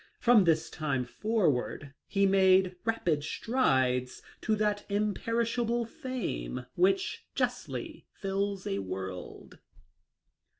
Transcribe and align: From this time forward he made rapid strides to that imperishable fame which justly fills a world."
From 0.19 0.45
this 0.45 0.71
time 0.71 1.05
forward 1.05 1.93
he 2.07 2.25
made 2.25 2.75
rapid 2.85 3.23
strides 3.23 4.23
to 4.41 4.55
that 4.55 4.83
imperishable 4.89 5.85
fame 5.85 6.65
which 6.73 7.27
justly 7.35 8.07
fills 8.11 8.65
a 8.65 8.79
world." 8.79 9.59